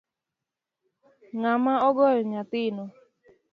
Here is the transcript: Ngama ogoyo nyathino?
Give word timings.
Ngama 1.37 1.73
ogoyo 1.87 2.21
nyathino? 2.31 2.85